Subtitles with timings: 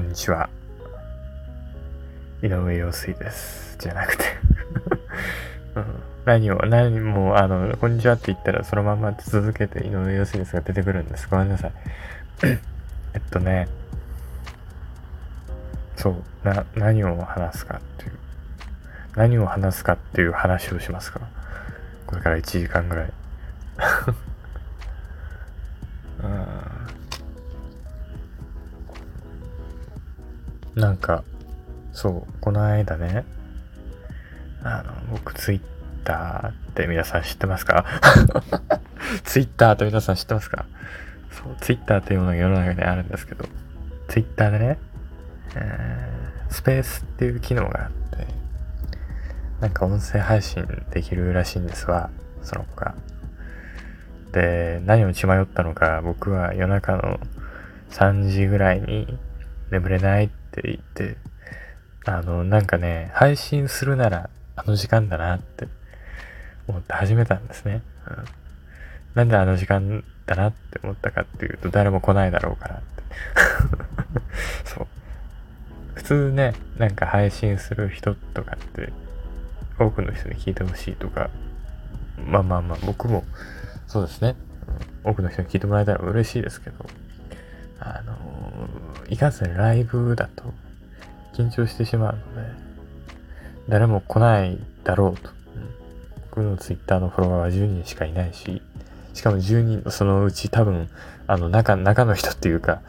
[0.00, 0.48] んにちは。
[2.42, 3.76] 井上陽水です。
[3.78, 4.24] じゃなくて
[5.76, 11.28] うん、何を、何も、あの、こんにちはって言ったらそのまま続けて井上陽水ですが出てくるんです。
[11.28, 11.72] ごめんなさい。
[13.14, 13.68] えっとね、
[15.96, 18.12] そう、な、何を話すかっていう、
[19.16, 21.20] 何を話すかっていう話をしますか
[22.06, 23.12] これから1時間ぐらい。
[26.22, 26.79] うん
[30.74, 31.24] なんか、
[31.92, 33.24] そう、この間ね、
[34.62, 35.60] あの、僕ツイッ
[36.04, 37.84] ターって皆さん知ってますか？
[39.24, 40.66] ツイッターって皆さん知ってますか？
[41.30, 43.46] そう、ツイッターっていうものが世の中にあるんですけど、
[44.08, 44.78] ツイッターでね、
[45.56, 48.26] えー、スペースっていう機能があって、
[49.60, 52.10] なんか音声配信できるらしいんですわ、
[52.42, 52.94] その子が。
[54.32, 57.18] で、何を血迷ったのか、僕は夜中の
[57.90, 59.18] 3時ぐらいに
[59.70, 61.16] 眠れないっって、
[62.04, 65.68] あの、なんかね、配信するならあの時間だなって
[66.66, 67.82] 思って始めたんですね。
[68.06, 68.24] うん、
[69.14, 73.02] なんであの時間だなって思ったかっていうと、誰も来ないだろうからって。
[74.68, 74.86] そう。
[75.94, 78.92] 普通ね、なんか配信する人とかって、
[79.78, 81.30] 多くの人に聞いてほしいとか、
[82.26, 83.24] まあまあまあ、僕も
[83.86, 84.36] そうですね、
[85.04, 86.86] うん、多くの人に聞いてもらえたら嬉しいですけど、
[87.80, 88.14] あの
[89.08, 90.44] いかんせんライブだと
[91.34, 92.50] 緊張してしまうので、
[93.68, 95.30] 誰も来ないだろうと。
[96.30, 98.62] 僕のツイッターのフォロワーは10人しかいないし、
[99.14, 100.88] しかも10人のそのうち多分、
[101.26, 102.82] あの中、中の人っていうか、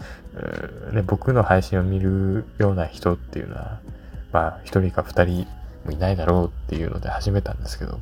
[0.92, 3.80] うね、僕の配信を見るような人っていうのは、
[4.32, 5.48] まあ、1人か2人
[5.86, 8.00] もいないだろうっていうので始めたんですけど、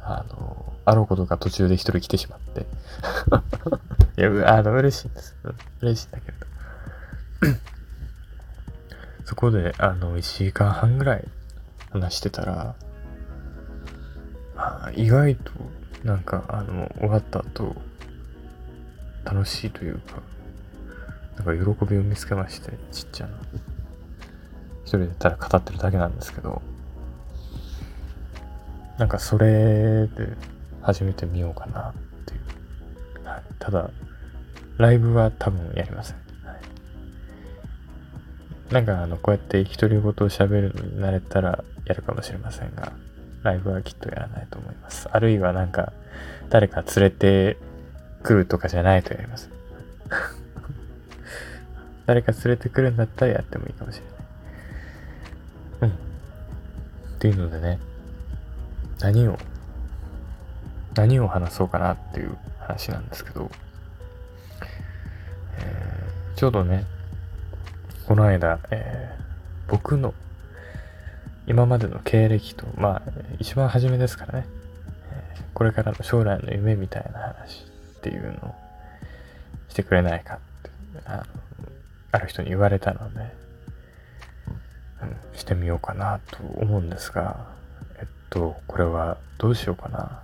[0.00, 2.66] あの、あろうことが途中で1人来てしまって
[4.18, 5.36] いや、あの、嬉しいんです。
[5.80, 6.38] 嬉しいんだけど。
[9.24, 11.28] そこで、あの、1時間半ぐらい
[11.90, 12.74] 話してたら、
[14.56, 15.52] あ意外と、
[16.02, 17.76] なんか、あの、終わった後、
[19.24, 20.22] 楽しいというか、
[21.36, 23.38] なんか喜びを見つけまして、ちっちゃな。
[24.84, 26.62] 一人でただ語ってるだけなんですけど、
[28.98, 30.36] なんかそれで
[30.88, 31.92] 始めてみようかなっ
[32.24, 32.36] てい
[33.22, 33.26] う。
[33.26, 33.90] はい、ただ、
[34.78, 36.16] ライブは多分やりません。
[36.16, 36.54] は
[38.70, 42.92] い、なんかあの、こうやって独り言を喋るのに慣れたらやるかもしれませんが、
[43.42, 45.10] ライブはきっとやらないと思います。
[45.12, 45.92] あるいはなんか、
[46.48, 47.58] 誰か連れて
[48.22, 49.50] くるとかじゃないとやります。
[52.06, 54.00] 誰か連れてくるんだったらやってもいいかもし
[55.82, 55.90] れない。
[55.90, 55.96] うん。
[57.16, 57.78] っていうのでね、
[59.00, 59.38] 何を、
[60.98, 63.48] 何を話そうかなっていう話なんですけど、
[65.56, 66.86] えちょうどね、
[68.08, 70.12] この間、えー、僕の
[71.46, 74.46] 今までの経歴と、まあ、一番初めですからね、
[75.12, 77.64] え、これからの将来の夢みたいな話
[77.98, 78.54] っていうのを
[79.68, 80.70] してくれないかって
[81.04, 81.22] あの
[82.10, 83.20] ある人に言われたので、
[85.02, 87.46] うん、してみようかなと思うんですが、
[88.00, 90.22] えっと、これはどうしようかな。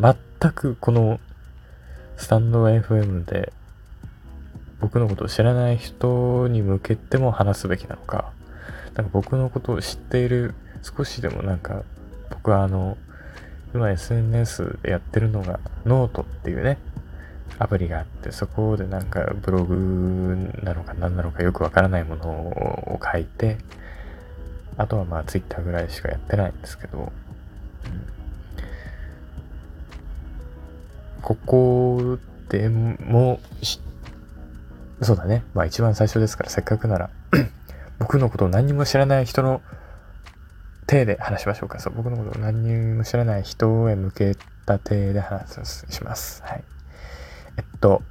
[0.00, 1.20] 全くこの
[2.16, 3.52] スタンド FM で
[4.80, 8.32] 僕のことを知らない人に向けても話すべきなのか、
[8.94, 11.82] なんか僕のことを知っている少しでもなんか、
[12.30, 12.98] 僕はあの、
[13.74, 16.78] 今 SNS でやってるのがノートっていうね、
[17.58, 23.56] アプリがあって、そこでなんかブログなのか何なのかよくわからないものを書いて、
[24.76, 27.10] あとはまあ Twitter ぐらいしかやってないんですけど、うん、
[31.24, 32.18] ここ
[32.50, 33.40] でも
[35.00, 35.42] そうだね。
[35.54, 37.10] まあ一番最初ですから、せっかくなら
[37.98, 39.62] 僕のことを何にも知らない人の
[40.86, 41.78] 手で話しましょうか。
[41.80, 44.36] そう、僕のことを何にも知らない人へ向け
[44.66, 46.42] た手で話します。
[46.42, 46.64] はい。
[47.56, 48.02] えっと、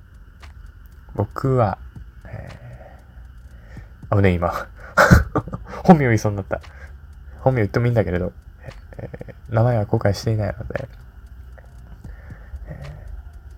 [1.14, 1.78] 僕は、
[2.26, 4.68] えー、あぶね、今
[5.86, 6.62] 本名言いそうになった。
[7.42, 8.34] 本名言ってもいいんだけれど、
[8.98, 10.90] えー、名前は公開していないので、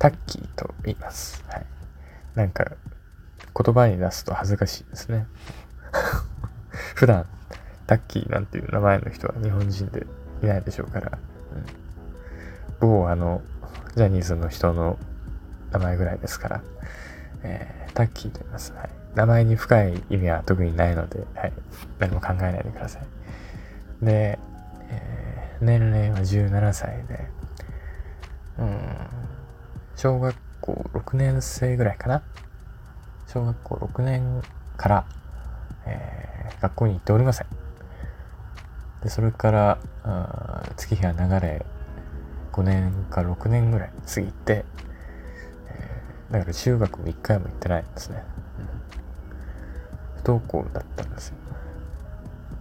[0.05, 1.43] タッキーと言います。
[1.47, 1.65] はい。
[2.35, 2.73] なんか、
[3.59, 5.25] 言葉に出すと恥ずかしいですね。
[6.93, 7.25] 普段、
[7.87, 10.05] タッキーなんていう名前の人は日本人で
[10.43, 11.17] いないでしょうから、
[11.55, 11.65] うん、
[12.79, 13.41] 某あの、
[13.95, 14.99] ジャニーズの人の
[15.71, 16.61] 名前ぐらいですから、
[17.41, 18.73] えー、タッキーと言います。
[18.73, 18.89] はい。
[19.15, 21.53] 名前に深い意味は特にないので、はい。
[21.97, 24.05] 何も考えないでください。
[24.05, 24.37] で、
[24.87, 27.27] えー、年齢は17歳で、
[28.59, 29.24] うん、
[29.95, 32.21] 小学校6年生ぐらいかな
[33.27, 34.41] 小学校6年
[34.77, 35.05] から、
[35.85, 37.47] えー、学校に行っておりません。
[39.01, 39.77] で、それから、
[40.75, 41.65] 月日が流れ、
[42.51, 44.65] 5年か6年ぐらい過ぎて、
[45.67, 48.23] えー、だから中学も1回も行ってないんですね。
[50.17, 51.35] 不登校だったんですよ。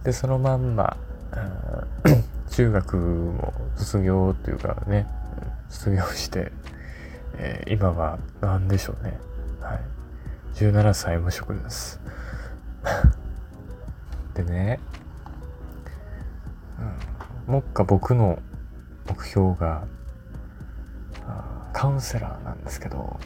[0.03, 0.97] で、そのまんま、
[2.51, 5.07] 中学も卒業というかね、
[5.69, 6.51] 卒業して、
[7.37, 9.19] えー、今は何でしょうね。
[9.61, 9.81] はい。
[10.55, 11.99] 17歳無職です。
[14.33, 14.79] でね、
[17.47, 18.39] うん、もっか僕の
[19.07, 19.85] 目標が、
[21.73, 23.19] カウンセラーなんですけど、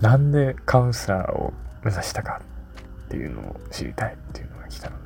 [0.00, 1.52] なんでカウンセラーを
[1.82, 2.40] 目指したか
[3.06, 4.99] っていうのを知りたいっていうのが来たの。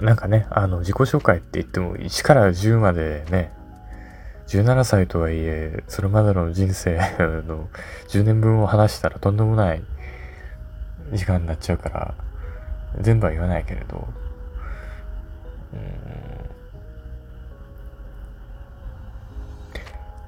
[0.00, 3.52] なんかね、あの、自己紹介って言っても1から10までね、
[4.48, 6.96] 17歳とはいえ、それまでの人生
[7.46, 7.68] の
[8.08, 9.82] 10年分を話したらとんでもない
[11.12, 12.14] 時間になっちゃうから、
[13.00, 14.08] 全部は言わないけれど、
[15.74, 16.02] うん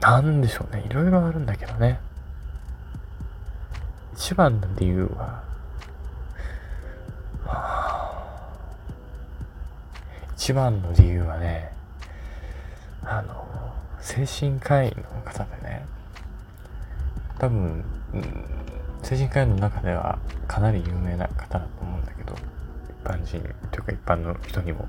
[0.04, 0.84] なんでしょうね。
[0.86, 1.98] いろいろあるんだけどね。
[4.12, 5.42] 一番の理由は、は
[10.44, 11.72] 一番の理由はね、
[13.02, 13.46] あの、
[13.98, 15.86] 精神科医の方でね、
[17.38, 17.82] 多分、
[18.12, 18.44] うん、
[19.02, 24.86] 精神科医の中ではかなり有名な方だと思うんだけど、一般人というか一般の人にも、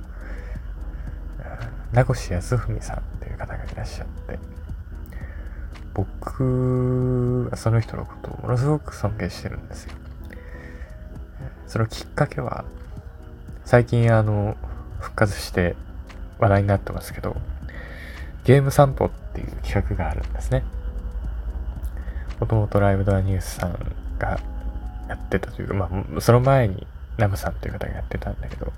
[1.94, 4.38] 名越康文さんっていう方がいらっしゃって、
[5.94, 9.94] 僕はその人のことをものすごく尊敬してるんですよ。
[11.66, 12.66] そのきっかけは、
[13.64, 14.58] 最近あの、
[15.06, 15.76] 復活して
[16.40, 17.36] 話題になってますけど、
[18.44, 20.64] ゲーム散歩っていう企画があるんですね。
[22.40, 23.74] もともとライブドアニュースさん
[24.18, 24.40] が
[25.08, 26.88] やってたというか、まあ、その前に
[27.18, 28.74] ナムさんという方がやってたんだけど、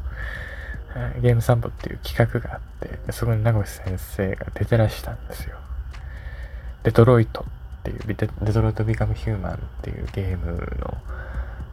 [1.22, 2.62] ゲーム散歩っていう企画があっ
[3.06, 5.56] て、そこに名越先生が出てらしたんですよ。
[6.84, 7.46] デトロイト
[7.80, 8.16] っていう、デ
[8.54, 10.98] トロイト・ビカム・ヒューマンっていうゲームの、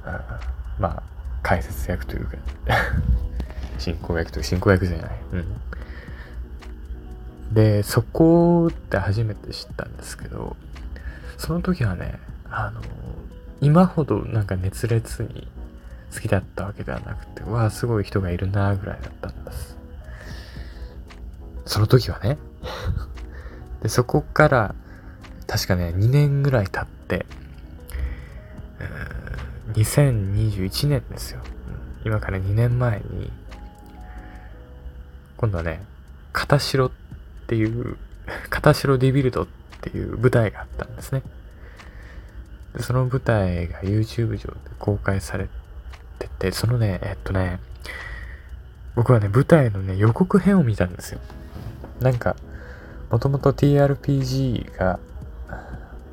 [0.05, 0.41] あ
[0.79, 1.14] まあ、
[1.45, 2.37] 解説役というか
[3.79, 5.11] 進行役というか、進行役じゃない。
[5.33, 5.45] うん。
[7.55, 10.57] で、そこで初めて知ったんですけど、
[11.37, 12.19] その時はね、
[12.51, 12.81] あの、
[13.61, 15.47] 今ほどなんか熱烈に
[16.13, 19.77] 好きだったわけではなくて、わあ、すごい人がいるなぐらいだったんです。
[21.67, 22.39] その時はね。
[23.83, 24.75] で、そこから、
[25.47, 27.27] 確かね、2年ぐらい経って、
[29.75, 31.41] 2021年ですよ。
[32.05, 33.31] 今から2年前に、
[35.37, 35.83] 今度はね、
[36.33, 36.91] 片白っ
[37.47, 37.97] ていう、
[38.51, 39.47] 片白リビルドっ
[39.81, 41.23] ていう舞台があったんですね。
[42.75, 45.49] でその舞台が YouTube 上で公開され
[46.19, 47.61] てて、そのね、えっとね、
[48.97, 51.21] 僕はね、舞台のね、予告編を見たんですよ。
[52.01, 52.37] なんか、
[53.11, 54.99] もともと TRPG が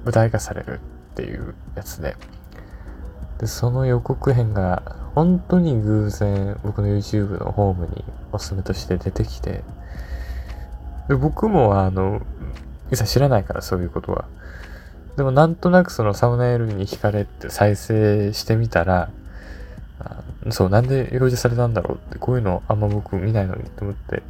[0.03, 0.79] 舞台化される
[1.11, 2.15] っていうやつで、
[3.41, 4.83] で、その予告編が
[5.15, 9.63] 本当に偶然僕の YouTube のホームにおすすめとして出てきて、
[11.09, 12.21] で僕もあの、
[12.91, 14.25] いざ知らないからそういうことは。
[15.17, 19.09] でもなんとなくそのサムネイルに惹かれて再生してみたら、
[20.49, 24.23] そう、なんで表示されたんだろうって、こういうのあんま僕見ないのにと思って、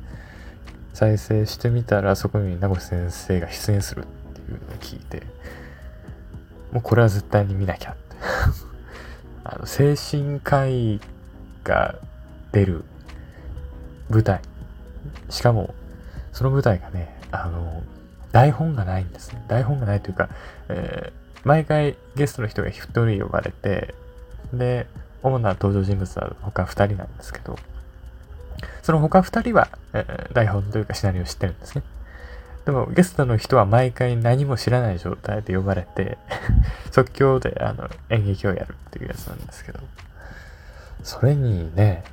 [0.93, 5.23] 再生してみたらそこに名越先生が出演するっていうのを聞いて、
[6.71, 8.00] もうこれは絶対に見なきゃっ。
[9.51, 11.01] あの、精神科医
[11.65, 11.95] が
[12.53, 12.85] 出る
[14.09, 14.41] 舞台。
[15.29, 15.75] しかも、
[16.31, 17.83] その舞台がね、あの、
[18.31, 19.43] 台本がないんですね。
[19.49, 20.29] 台本がないというか、
[20.69, 23.93] えー、毎回ゲストの人が一人呼ばれて、
[24.53, 24.87] で、
[25.21, 27.57] 主な登場人物は他二人なんですけど、
[28.81, 31.83] その他二人は、えー、台本というかシナリオを知ってるんですね。
[32.65, 36.17] でもゲストの人は毎回何も知らない状態で呼ばれて
[36.91, 39.79] 即興であの演劇をやるっていうやつなんですけど、
[41.03, 42.03] それにね、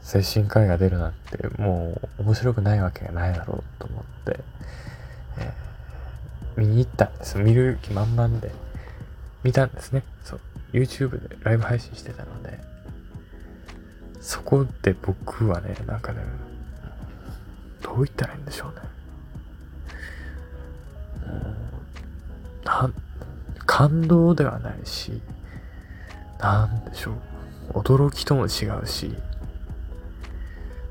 [0.00, 4.40] 精神科医が出るなんてもう面白くないわけがないだろうと思って、
[5.38, 7.38] えー、見に行ったんです。
[7.38, 8.52] 見る気満々で
[9.42, 10.02] 見たんですね。
[10.24, 10.40] そう。
[10.72, 12.58] YouTube でライブ配信してたので、
[14.20, 16.20] そこで僕はね、なんかね、
[17.82, 18.95] どう言ったらいいんでしょうね。
[22.82, 22.90] な
[23.66, 25.20] 感動ではないし、
[26.38, 27.78] なんでしょう。
[27.78, 29.14] 驚きとも違うし、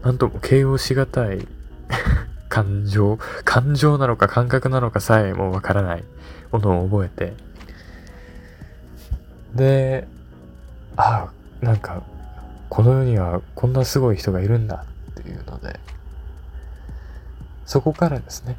[0.04, 1.48] なんとも形容しがたい
[2.50, 6.04] 感情、感情なのか感覚なのかさえもわからない
[6.51, 7.34] ものを覚えて、
[9.56, 10.08] で、
[10.98, 11.30] あ
[11.62, 12.04] あ、なんか、
[12.70, 15.80] この世にはこんなすごい人がいるんだっていうので、
[17.65, 18.58] そこからですね、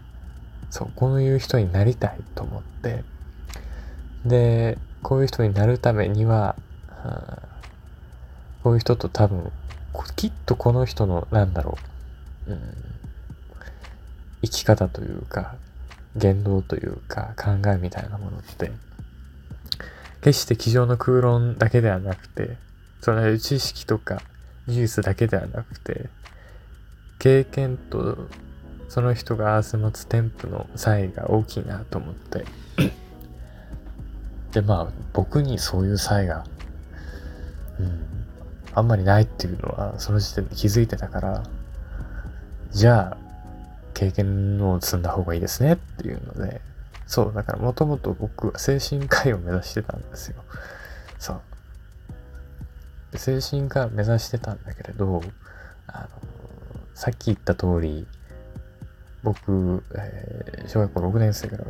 [0.71, 3.05] そう、こういう人になりたいと思って、
[4.29, 6.57] で、こういう人になるためには、
[8.63, 9.53] こういう人と多分、
[10.17, 11.79] きっとこの人の、なんだろ
[12.49, 12.61] う、うん、
[14.43, 15.55] 生き方というか、
[16.17, 18.73] 言動というか、考えみたいなものって、
[20.23, 22.57] 決して机上の空論だけではなくて、
[23.01, 24.23] その知識とか
[24.67, 26.09] 技術だけではなくて、
[27.19, 28.29] 経験と
[28.89, 32.45] その人が明日持つ添付の差異が大きいなと思って。
[34.57, 36.47] で、まあ、僕にそういう差異が、
[37.79, 38.07] うん、
[38.73, 41.43] あんまりないっていうのは、その時点で気づいてたから、
[42.71, 43.17] じゃあ、
[43.93, 46.63] 経験を積んだ方がいいですねっていうので、
[47.07, 50.43] そう、だからもともと僕は精神科医を目指してたんですよ。
[51.19, 51.35] そ
[53.13, 53.19] う。
[53.19, 55.23] 精神科目指してたんだけれど、
[55.87, 56.09] あの、
[56.95, 58.07] さっき言った通り、
[59.23, 61.65] 僕、えー、小学校6年生から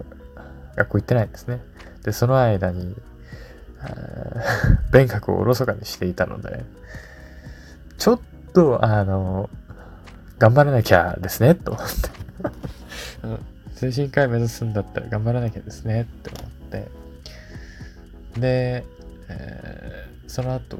[0.77, 1.61] 学校行ってないんですね。
[2.07, 2.95] で、その間に、
[4.93, 6.65] 勉学 をおろそかにしていたので、
[7.99, 8.21] ちょっ
[8.55, 9.51] と、あの、
[10.39, 12.11] 頑張らなきゃですね、と思って
[13.91, 16.89] 精神科医目指すんだったら頑張らなきゃですね、って思って。
[18.41, 18.85] で、
[19.29, 20.79] えー、その後、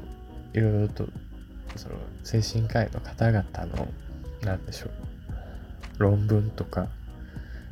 [0.53, 1.07] いろいろと、
[1.75, 3.43] その、精神科医の方々
[3.75, 3.87] の、
[4.43, 4.91] なんでしょう、
[5.99, 6.87] 論文とか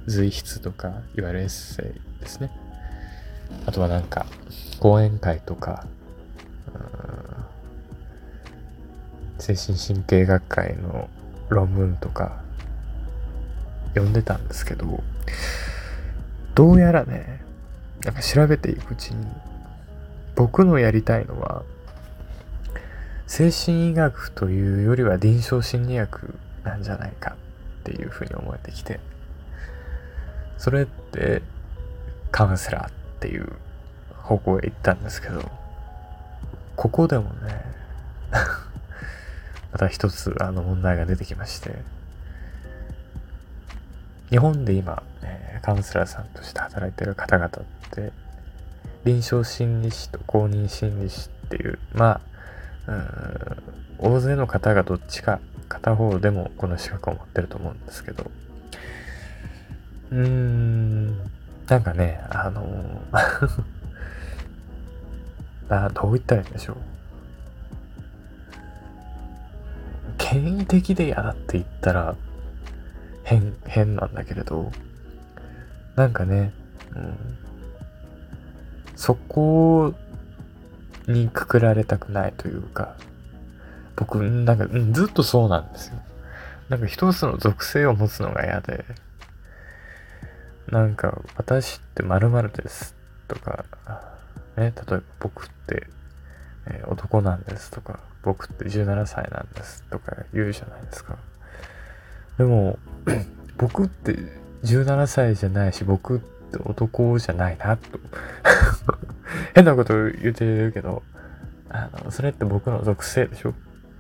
[0.08, 2.52] 随筆とかいわゆるエッセイですね
[3.66, 4.26] あとはなんか
[4.80, 5.88] 講演会とか
[9.38, 11.10] 精神神経学会の
[11.50, 12.42] 論文とか
[13.90, 15.04] 読んでたんですけど
[16.56, 17.42] どうやらね
[18.04, 19.26] なんか調べていくうちに
[20.36, 21.64] 僕のやりたいのは
[23.28, 27.36] 精神医学というよりは臨床心理学なんじゃないか
[27.82, 29.00] っていうふうに思えてきて
[30.58, 31.42] それって
[32.32, 33.54] カウンセラーっていう
[34.22, 35.50] 方向へ行ったんですけど
[36.76, 37.66] ここでもね
[39.74, 41.76] また一つあの問題が出てきまして
[44.30, 47.50] 日本で今、えカウンセラーさんとして働いてる方々っ
[47.92, 48.12] て
[49.06, 52.22] 臨床心理士と公認心理士っていうま
[52.88, 53.56] あ
[53.98, 58.30] 大勢の方がどっちか片方でもこの資格を持ってると思うんですけど、
[60.12, 61.32] うーん、
[61.68, 63.02] なんかね、あの
[65.70, 66.78] あ、 どう言ったらいいんでしょう。
[70.18, 72.16] 権威的で嫌だって言ったら
[73.24, 74.72] 変、変なんだけれど、
[75.96, 76.54] なんかね、
[76.96, 77.18] うん、
[78.96, 79.94] そこ
[81.08, 82.96] にくくられたくないというか、
[83.96, 85.96] 僕、なんか、ずっとそうなんですよ。
[86.70, 88.84] なんか一つの属性を持つのが嫌で、
[90.72, 92.96] なんか、私って〇〇です
[93.28, 93.66] とか、
[94.58, 95.88] ね、例えば僕って、
[96.68, 101.18] えー、男なんですとか、僕って17歳なんですとか言うじゃないですか。
[102.38, 102.80] でも、
[103.58, 104.14] 僕って
[104.64, 108.00] 17歳じゃないし、僕って男じゃないなと。
[109.54, 111.04] 変なこと言ってるけど、
[111.70, 113.54] あの、それって僕の属性でしょ？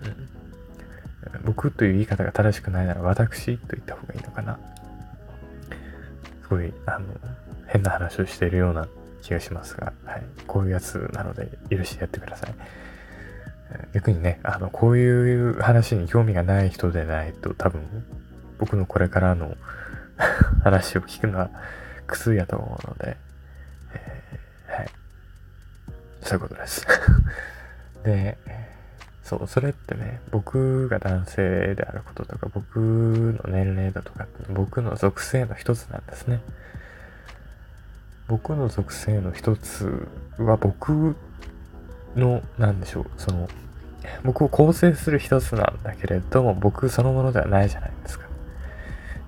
[0.03, 4.57] うん、僕という言い方が正しくないなら私と言った方がいいのかな。
[6.45, 7.07] すごい、あの、
[7.65, 8.87] 変な話をしているような
[9.23, 10.23] 気がしますが、はい。
[10.45, 12.53] こういうやつなので許してやってください。
[13.95, 17.81] 逆にね、あの、こういう話に興味がない人でないと多分、
[18.59, 19.55] 僕のこれからの
[20.63, 21.49] 話を聞くのは
[22.05, 23.17] 苦痛やと思うので、
[23.95, 24.89] えー、はい。
[26.21, 26.85] そういうことです。
[28.05, 28.37] で、
[29.25, 36.41] そう、それってね、僕が男性であることとか、僕の年齢だとか、僕の属性の一つなんですね。
[38.27, 41.15] 僕の属性の一つは僕
[42.15, 43.49] の、なんでしょう、その、
[44.23, 48.25] 僕を構成する一つなんだけれども、僕そのものではないじゃないですか。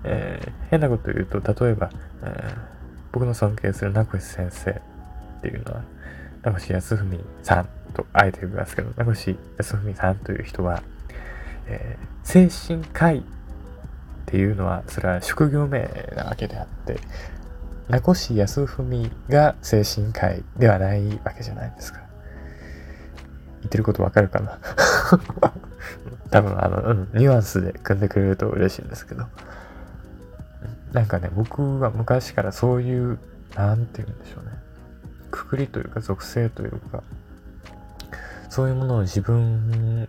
[0.04, 1.90] えー、変なこと言うと、例えば、
[2.22, 2.58] えー、
[3.12, 4.76] 僕の尊敬する名越先生っ
[5.42, 5.82] ていうのは、
[6.44, 10.84] 名越康文さんとあえて呼びますけど、名越康文さんという人は、
[11.68, 13.22] えー、精神科医っ
[14.26, 17.00] ていうのは、それは職業名なわけであって、
[17.90, 22.00] 名越康文が精神科医ではないわけじゃないですか。
[23.62, 24.60] 言ってることわかるかな？
[26.30, 29.26] 多分、あの、うん、ニュアンスで組んでくれると嬉しいんですけど。
[30.94, 33.20] なんかね、僕は昔からそういう、
[33.56, 34.52] なんて言うんでしょうね。
[35.32, 37.04] くくりというか属性というか、
[38.50, 40.08] そういうものを自分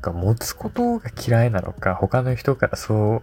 [0.00, 3.22] が持つことが嫌いなのか、他の人からそう、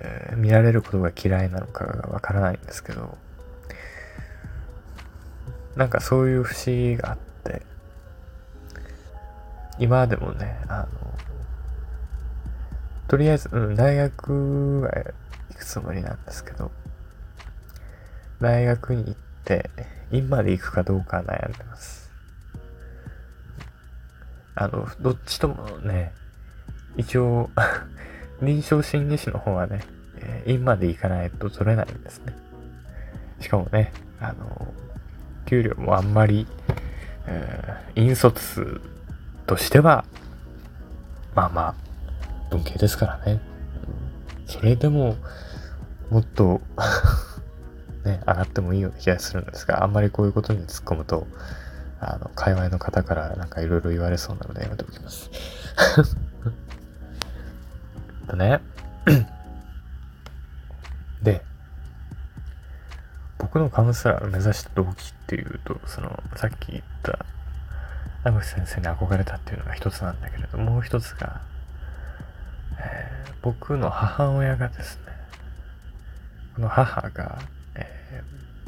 [0.00, 3.16] えー、見られることが嫌いなのかがわからないんですけど、
[5.76, 7.62] なんかそういう節があって、
[9.78, 11.14] 今でもね、あの、
[13.06, 14.90] とりあえず、うん、大学は
[15.50, 16.70] 行くつもりなんですけど、
[18.40, 19.70] 大学に行って、
[20.10, 22.10] 院まで行くかどうか悩んでます。
[24.54, 26.12] あの、どっちともね、
[26.96, 27.50] 一応
[28.42, 29.80] 臨床心理士の方はね、
[30.16, 32.34] えー、院まで行かないと取れないんですね。
[33.40, 34.74] しかもね、あの、
[35.46, 36.46] 給料もあんまり、
[37.26, 38.80] えー、引率数
[39.46, 40.04] としては、
[41.34, 41.74] まあまあ、
[42.50, 43.40] 文系ですからね。
[44.46, 45.16] それでも、
[46.10, 46.60] もっと、
[48.28, 51.26] 上がってもいいような気がするんですが、あんまりこういうことに突っ込むと、
[52.00, 55.30] あの、界隈の方からなんかいろいろ言われそうなのでやめておきます。
[58.28, 58.60] とね。
[61.22, 61.42] で、
[63.38, 67.24] 僕のカウンセラーを目指した動機っていうと、その、さっき言った、
[68.24, 71.40] 名越先生に憧れたっていうのが一つなんだけれど、もう一つが、
[72.78, 75.02] えー、僕の母親がですね、
[76.54, 77.38] この母が、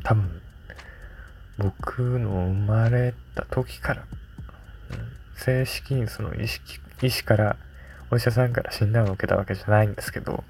[0.03, 0.43] 多分、
[1.59, 4.99] 僕の生まれた時から、うん、
[5.35, 7.57] 正式にその意識、医師から、
[8.11, 10.45] お医者さんから診断を受けたわけじゃないんですけど、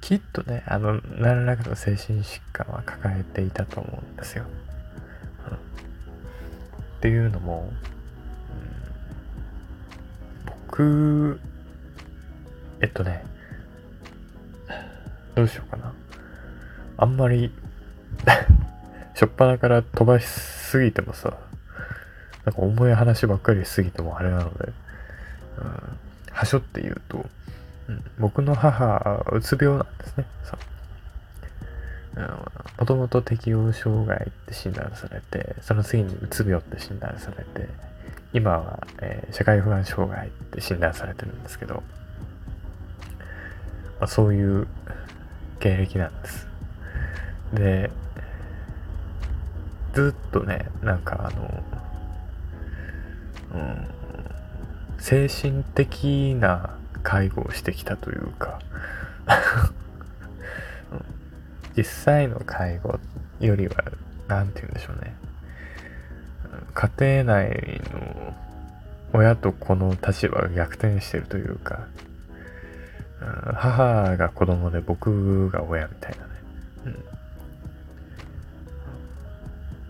[0.00, 4.44] きっとね、あの、何らかの精神疾患は抱えていたと思うんですよ。
[5.48, 5.58] うん、っ
[7.00, 7.72] ていうのも、
[10.76, 11.40] うん、僕
[12.84, 13.24] えっとね、
[15.34, 15.94] どうしようかな。
[16.98, 17.50] あんまり
[19.14, 21.36] しょっぱなから飛ばしすぎてもさ、
[22.44, 24.72] なんか重い話ばっかりしすぎてもあれなので、
[25.58, 25.98] うん、
[26.30, 27.24] はしょって言うと、
[27.88, 30.24] うん、僕の母うつ病なんですね。
[30.42, 30.58] さ
[32.78, 37.68] もともと適応障害って診断されて、その次にうつ病って診断されて、
[38.32, 41.82] 今は、えー、社会不安障害って診断されてるんですけど、
[44.00, 44.66] まあ、そういう
[45.60, 46.46] 経歴なんです。
[47.52, 47.90] で、
[49.94, 51.62] ずっとね、なんかあの、
[53.54, 53.88] うん、
[54.98, 58.58] 精神的な介護をしてきたというか
[61.76, 62.98] 実際の介護
[63.40, 63.76] よりは、
[64.28, 65.14] なんて言うんでしょうね。
[66.72, 68.34] 家庭内の
[69.12, 71.86] 親と子の立場が逆転してるというか、
[73.54, 76.33] 母が子供で僕が親みたいなね。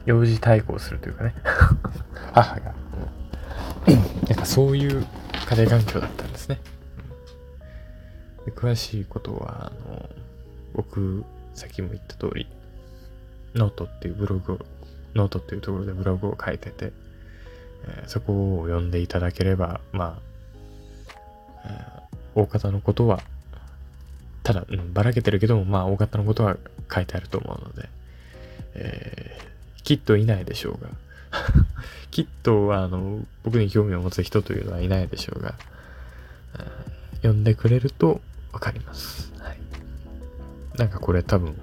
[0.06, 1.34] 幼児対抗するというかね。
[2.32, 2.74] 母が。
[4.28, 5.06] なんかそういう
[5.48, 6.60] 家庭環境だったんですね。
[8.46, 10.08] で詳しいことは、あの、
[10.74, 12.46] 僕、さっきも言った通り、
[13.54, 14.58] ノートっていうブログを、
[15.14, 16.92] ノートっていうところでブログを書いてて、
[17.86, 20.18] えー、そこを読んでいただければ、ま
[21.64, 23.20] あ、えー大方のことは、
[24.42, 26.56] ただ、うん、ばらけてるけども、まあ、大方のことは
[26.92, 27.88] 書いてあると思うので、
[28.74, 29.44] えー、
[29.85, 30.88] きっといないでしょうが、
[32.11, 35.55] きっと、あの、僕に興味を持つ人というのはいないでしょうが、
[37.16, 38.20] 読んでくれると
[38.53, 39.33] わかります。
[39.38, 39.59] はい。
[40.79, 41.55] なんかこれ多分、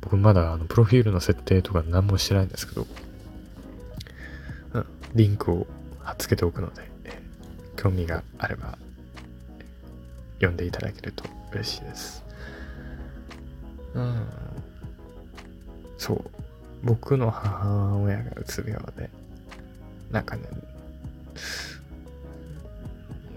[0.00, 2.86] 僕まだあのプロフィールの設定とか何もしてないんですけど、
[4.74, 5.66] うん、リンクを
[6.00, 6.82] 貼っつけておくので、
[7.76, 8.78] 興味があれば
[10.36, 12.24] 読んでいただけると嬉しいです。
[13.94, 14.26] うん。
[15.98, 16.35] そう。
[16.82, 19.10] 僕の母親がうつ病で、
[20.10, 20.42] なんかね、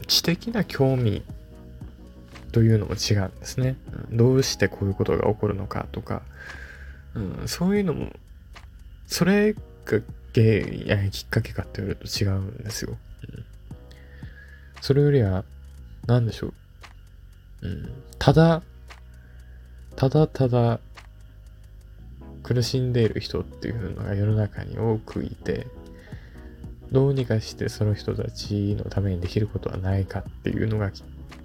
[0.07, 1.23] 知的な興味
[2.51, 3.75] というのも違うんですね。
[4.11, 6.23] どうしてこういうことが起こるのかとか、
[7.13, 8.11] うん、そういうのも、
[9.07, 9.59] それが
[10.33, 12.97] 原因やきっかけかって言われると違うんですよ。
[13.27, 13.45] うん、
[14.81, 15.43] それよりは、
[16.07, 16.53] 何でしょう。
[17.61, 18.63] うん、ただ、
[19.95, 20.79] ただただ
[22.49, 25.67] 苦しんでいる人っていうのが世の中に多くいて、
[26.91, 30.91] どうにかしてその人たちのためにできることはないかっていうのが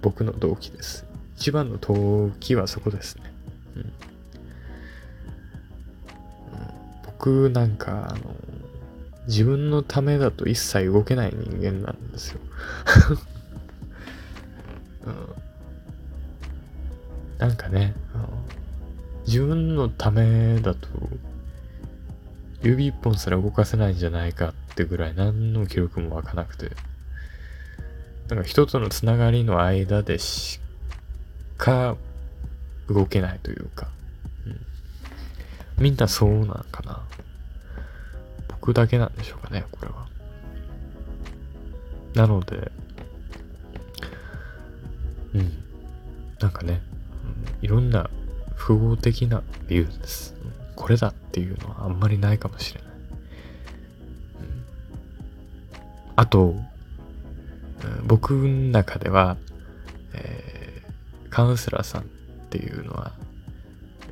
[0.01, 1.05] 僕の動機です。
[1.37, 3.23] 一番の動機はそこですね。
[3.75, 3.93] うん。
[7.05, 8.33] 僕なんか、あの、
[9.27, 12.39] 自分のためだと一切動けない人間なんですよ。
[15.05, 15.29] うん、
[17.37, 17.93] なんかね、
[19.27, 20.87] 自分のためだと、
[22.61, 26.71] 指一本すら動かせないんじゃないかってぐらい何の記録も湧かなくて、
[28.29, 30.59] なんか人とのつながりの間でし
[31.57, 31.95] か
[32.87, 33.89] 動けないというか、
[34.45, 37.01] うん、みんなそうなんかな。
[38.47, 40.07] 僕だけなんでしょうかね、これは。
[42.15, 42.71] なので、
[45.35, 45.63] うん。
[46.39, 46.81] なんかね、
[47.59, 48.09] うん、いろんな
[48.55, 50.35] 複合的な理由です。
[50.75, 52.89] これだっていうのはあんまりないかもしれない。
[56.17, 56.55] あと、
[58.05, 59.37] 僕の中では、
[60.13, 62.05] えー、カウンセラーさんっ
[62.49, 63.11] ていうのは、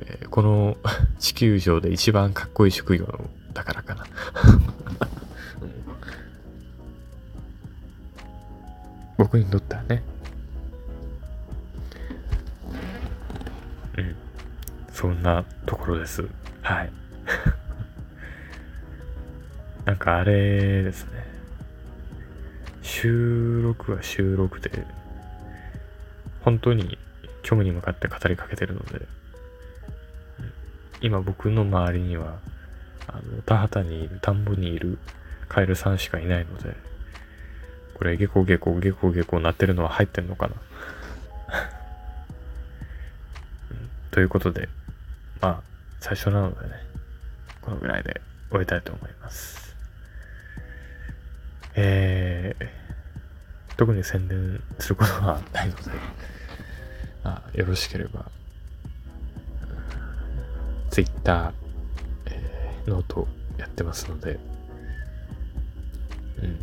[0.00, 0.76] えー、この
[1.18, 4.04] 地球上で一番かっこいい職業だからかな
[9.16, 10.02] 僕にとってはね。
[15.24, 16.28] なところです。
[16.62, 16.92] はい。
[19.86, 21.24] なんかあれですね。
[22.82, 24.84] 収録は収録で、
[26.42, 26.98] 本当に
[27.42, 29.06] 虚無に向かって語りかけてるので、
[31.00, 32.38] 今僕の周りには、
[33.06, 34.98] あの、田畑にいる、田んぼにいる
[35.48, 36.76] カエルさんしかいないので、
[37.94, 40.54] これ、ゲコゲコゲコゲコなってるのは入ってんのかな？
[44.10, 44.68] ということで、
[45.44, 45.62] まあ、
[46.00, 46.72] 最初なのでね、
[47.60, 49.76] このぐらいで終えたいと思います。
[51.74, 55.82] えー、特に宣伝することはないので、
[57.24, 58.24] あよろしければ、
[60.88, 61.52] Twitter、
[62.24, 63.28] えー、ノート
[63.58, 64.38] やってますので、
[66.38, 66.58] うん。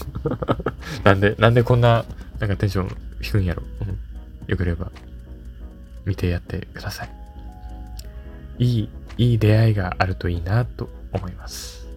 [1.04, 2.06] なんで、なんでこんな、
[2.38, 3.62] なんかテンション低いんやろ。
[3.82, 3.98] うん。
[4.46, 4.90] よければ、
[6.06, 7.17] 見てやってください。
[8.58, 11.87] いい、いい出会いがあるといいなと思います。